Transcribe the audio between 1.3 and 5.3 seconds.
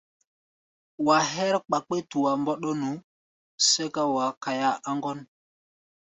hɛ́r kpakpé-tua mbɔ́ɗɔ́nu, sɛ́ká wa kaia á ŋgɔ́n.